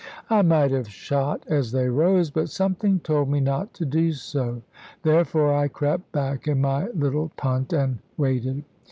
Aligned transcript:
I 0.31 0.41
might 0.41 0.71
have 0.71 0.89
shot 0.89 1.43
as 1.47 1.71
they 1.71 1.87
rose, 1.87 2.31
but 2.31 2.49
something 2.49 3.01
told 3.01 3.29
me 3.29 3.39
not 3.39 3.71
to 3.75 3.85
do 3.85 4.13
so. 4.13 4.63
Therefore 5.03 5.53
I 5.53 5.67
crept 5.67 6.11
back 6.11 6.47
in 6.47 6.59
my 6.59 6.87
little 6.87 7.29
punt, 7.37 7.71
and 7.71 7.99
waited. 8.17 8.63